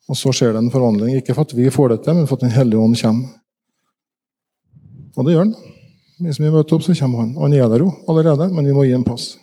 [0.09, 1.19] og så skjer det en forvandling.
[1.19, 3.35] Ikke for at vi får det til, men for at Den hellige ånd kommer.
[5.19, 5.57] Og det gjør han.
[6.25, 7.35] Hvis vi møter opp, så kommer han.
[7.39, 9.37] Han er der jo allerede, men vi må gi en pass.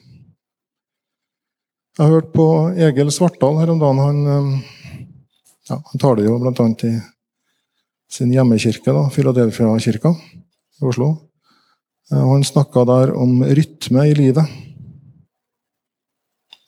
[1.96, 4.02] Jeg har hørt på Egil Svartdal her om dagen.
[4.04, 5.04] Han, eh,
[5.70, 6.66] ja, han taler jo bl.a.
[6.84, 6.96] i
[8.12, 11.08] sin hjemmekirke, da, Philadelphia-kirka i Oslo.
[12.12, 14.52] Og han snakka der om rytme i livet.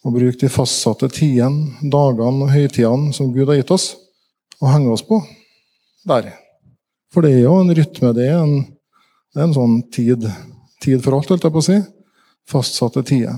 [0.08, 3.89] Å bruke de fastsatte tidene, dagene og høytidene som Gud har gitt oss,
[4.62, 5.20] og henge oss på
[6.08, 6.30] der.
[7.12, 8.13] For det er jo en rytme.
[8.15, 8.62] Det er en,
[9.36, 10.24] det er en sånn tid,
[10.84, 11.78] tid for alt, holdt jeg på å si.
[12.48, 13.36] Fastsatte tider.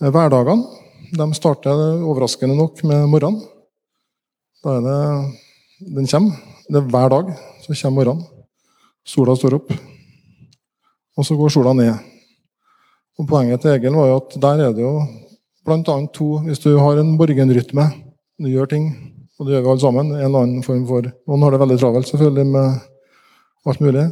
[0.00, 0.80] Hverdagene
[1.20, 3.42] de starter overraskende nok med morgenen.
[4.64, 5.00] Da er det
[5.80, 6.36] Den kommer.
[6.68, 7.32] Det er hver dag
[7.64, 8.46] så kommer morgenen.
[9.04, 9.72] Sola står opp,
[11.16, 12.09] og så går sola ned.
[13.20, 14.94] Og Poenget til Egil var jo at der er det jo
[15.68, 15.96] bl.a.
[16.14, 17.84] to Hvis du har en borgenrytme,
[18.40, 18.86] du gjør ting,
[19.36, 21.76] og det gjør vi alle sammen, en eller annen form for Noen har det veldig
[21.82, 22.78] travelt selvfølgelig med
[23.68, 24.06] alt mulig.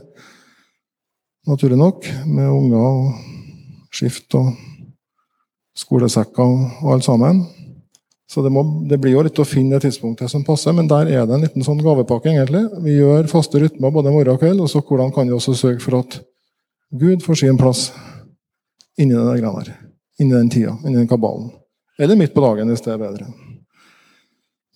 [1.48, 2.04] Naturlig nok.
[2.26, 4.50] Med unger og skift og
[5.78, 6.44] skolesekker
[6.84, 7.46] og alt sammen.
[8.28, 11.08] Så det, må, det, blir jo litt å finne det tidspunktet som passer, men der
[11.08, 12.28] er det en liten sånn gavepakke.
[12.28, 12.66] egentlig.
[12.84, 15.80] Vi gjør faste rytmer både morgen og kveld, og så hvordan kan vi også sørge
[15.80, 16.20] for at
[16.92, 17.86] Gud får sin plass
[18.98, 19.72] inni den greia der.
[20.18, 21.50] Inni den tida, inni den kabalen.
[21.98, 23.30] Eller midt på dagen, hvis det er bedre.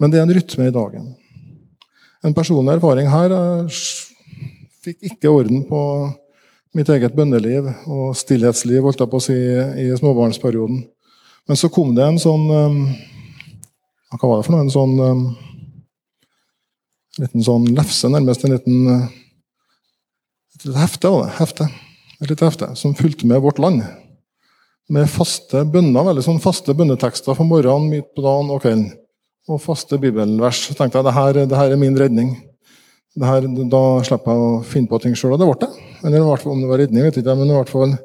[0.00, 1.12] Men det er en rytme i dagen.
[2.22, 3.34] En personlig erfaring her
[4.82, 5.80] fikk ikke orden på
[6.74, 9.38] mitt eget bønneliv og stillhetsliv holdt jeg på å si,
[9.82, 10.82] i småbarnsperioden.
[11.50, 12.78] Men så kom det en sånn um,
[14.14, 14.64] Hva var det for noe?
[14.64, 15.24] En sånn um,
[17.18, 18.92] liten sånn lefse, nærmest en liten
[20.52, 21.34] et lite hefte, var det.
[21.40, 21.66] Hefte.
[22.20, 23.82] Et lite hefte som fulgte med Vårt Land
[24.90, 28.90] med faste bønner, veldig sånn faste bønnetekster for morgenen, midt på dagen og kvelden.
[29.50, 30.66] Og faste bibelvers.
[30.68, 32.34] Så tenkte jeg det her, det her er min redning.
[33.22, 35.34] Her, da slipper jeg å finne på ting sjøl.
[35.34, 35.88] Og det ble det.
[36.02, 37.96] Eller i hvert fall om det var redning, vet ikke, men i hvert fall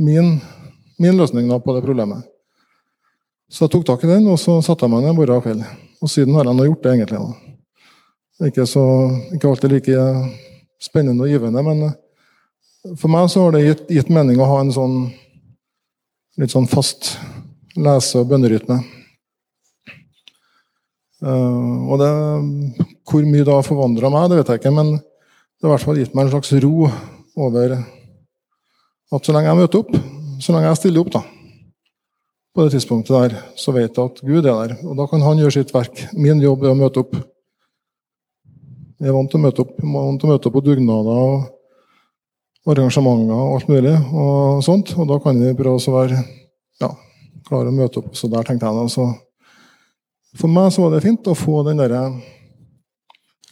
[0.00, 0.34] min,
[1.00, 2.26] min løsning da, på det problemet.
[3.50, 5.64] Så jeg tok tak i den, og så satte jeg meg ned morgen og kveld.
[6.00, 7.22] Og siden har jeg nå gjort det, egentlig.
[7.22, 8.46] Da.
[8.50, 8.84] Ikke, så,
[9.34, 10.04] ikke alltid like
[10.80, 11.90] spennende og givende, men
[12.96, 14.94] for meg så har det gitt, gitt mening å ha en sånn
[16.40, 17.14] litt sånn fast
[17.76, 18.80] lese- og bønnerytme.
[21.20, 22.10] Uh, og det,
[23.04, 25.84] Hvor mye det har forvandla meg, det vet jeg ikke, men det har i hvert
[25.84, 26.88] fall gitt meg en slags ro
[27.36, 29.92] over at så lenge jeg møter opp,
[30.40, 31.22] så lenge jeg stiller opp da,
[32.54, 34.76] på det tidspunktet der, så vet jeg at Gud er der.
[34.86, 36.06] Og da kan Han gjøre sitt verk.
[36.16, 37.12] Min jobb er å møte opp.
[39.00, 41.59] Jeg er vant til å møte opp, vant til å møte opp på dugnader og
[42.68, 43.94] arrangementer og alt mulig.
[44.12, 46.20] Og sånt, og da kan vi prøve å være
[46.82, 46.90] ja,
[47.46, 48.12] klare å møte opp.
[48.16, 49.10] Så der tenkte jeg da, så
[50.38, 51.94] For meg så var det fint å få den der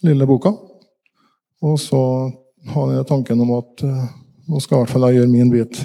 [0.06, 0.52] lille boka.
[1.66, 2.00] Og så
[2.70, 4.04] ha den tanken om at uh,
[4.46, 5.80] nå skal i hvert fall jeg gjøre min bit.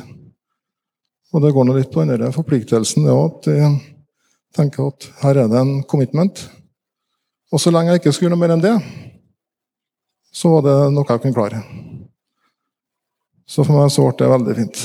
[1.34, 3.08] Og det går nå litt på den forpliktelsen.
[3.08, 3.72] Det at jeg
[4.54, 6.44] tenker at her er det en commitment.
[7.54, 8.76] Og så lenge jeg ikke skulle gjøre noe mer enn det,
[10.34, 11.83] så var det noe jeg kunne klare.
[13.46, 14.84] Så for meg så ble det veldig fint.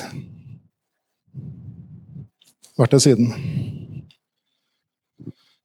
[2.79, 3.31] Vært det siden.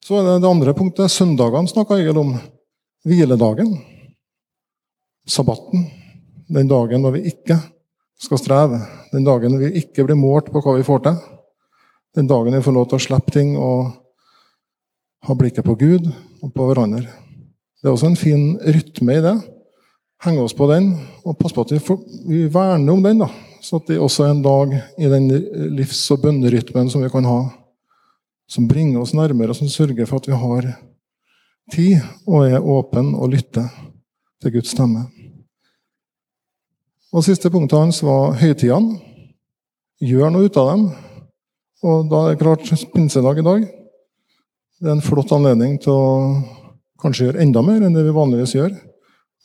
[0.04, 1.12] Så er det det andre punktet.
[1.14, 2.34] Søndagene snakka Egil om.
[3.08, 3.76] Hviledagen.
[5.30, 5.88] Sabbaten.
[6.54, 7.60] Den dagen når vi ikke
[8.20, 8.82] skal streve.
[9.14, 11.20] Den dagen vi ikke blir målt på hva vi får til.
[12.14, 13.94] Den dagen vi får lov til å slippe ting og
[15.24, 16.10] ha blikket på Gud
[16.44, 17.08] og på hverandre.
[17.82, 19.38] Det er også en fin rytme i det
[20.24, 23.24] henge oss på den og passe på at vi, får, vi verner om den.
[23.24, 23.30] da,
[23.62, 25.30] Så at det også er en dag i den
[25.76, 27.40] livs- og bønnerytmen som vi kan ha,
[28.48, 30.70] som bringer oss nærmere, og som sørger for at vi har
[31.72, 33.68] tid og er åpen og lytter
[34.42, 35.08] til Guds stemme.
[37.14, 38.98] Og Siste punktet hans var høytidene.
[40.04, 40.88] Gjør noe ut av dem.
[41.84, 43.68] Og da er det klart pinsedag i dag.
[44.82, 46.08] Det er en flott anledning til å
[47.00, 48.74] kanskje gjøre enda mer enn det vi vanligvis gjør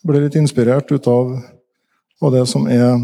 [0.06, 1.32] ble litt inspirert ut av,
[2.22, 2.94] av det som er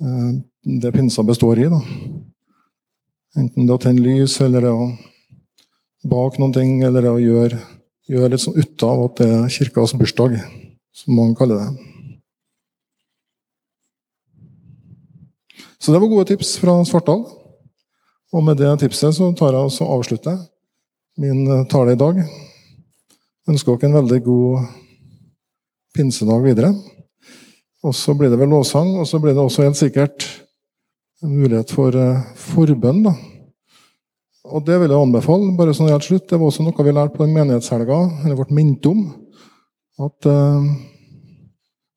[0.00, 0.32] eh,
[0.80, 1.68] det pinsa består i.
[1.70, 1.80] Da.
[3.38, 4.88] Enten det å tenne lys, eller det å
[6.10, 7.60] bake noen ting, eller det å gjøre,
[8.10, 10.40] gjøre litt sånn ut av at det er kirkas bursdag,
[10.96, 11.70] som man kaller det.
[15.80, 17.22] Så det var gode tips fra Svartdal.
[18.30, 20.36] Og med det tipset så tar jeg og avslutter
[21.18, 22.20] min eh, tale i dag.
[23.50, 24.66] Ønsker dere en veldig god
[25.96, 26.70] pinsedag videre.
[27.82, 30.26] Og så blir det vel lovsang, og så blir det også helt sikkert
[31.24, 33.02] en mulighet for uh, forbønn.
[33.08, 33.14] da.
[34.50, 35.50] Og det vil jeg anbefale.
[35.56, 36.28] bare sånn helt slutt.
[36.30, 39.02] Det var også noe vi lærte på den menighetshelga, eller ble minnet om.
[40.00, 40.70] At eh,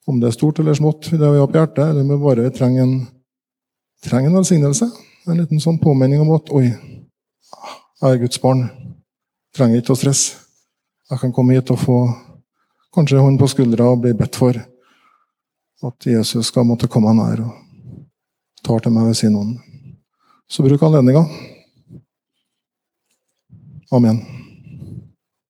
[0.04, 2.50] Om det er stort eller smått, det vi har på hjertet, eller om vi bare
[2.52, 2.96] trenger en,
[4.04, 4.90] trenger en velsignelse.
[5.32, 8.66] En liten sånn påminning om at oi, jeg er Guds barn.
[9.56, 10.43] Trenger ikke å stresse.
[11.12, 11.98] Jeg kan komme hit og få
[12.94, 14.60] kanskje hånd på skuldra og bli bedt for
[15.88, 18.06] at Jesus skal måtte komme nær og
[18.64, 19.58] tar til meg ved sin ånd.
[20.48, 21.26] Så bruk anledninga.
[23.92, 24.43] Amen.